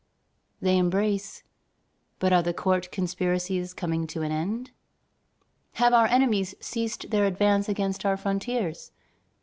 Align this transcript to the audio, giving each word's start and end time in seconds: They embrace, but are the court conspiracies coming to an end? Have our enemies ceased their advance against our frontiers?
They 0.59 0.79
embrace, 0.79 1.43
but 2.17 2.33
are 2.33 2.41
the 2.41 2.55
court 2.55 2.91
conspiracies 2.91 3.71
coming 3.71 4.07
to 4.07 4.23
an 4.23 4.31
end? 4.31 4.71
Have 5.73 5.93
our 5.93 6.07
enemies 6.07 6.55
ceased 6.59 7.11
their 7.11 7.25
advance 7.25 7.69
against 7.69 8.03
our 8.03 8.17
frontiers? 8.17 8.91